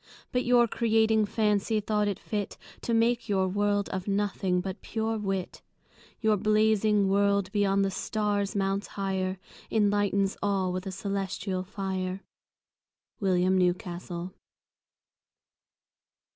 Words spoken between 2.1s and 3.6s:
fit To make your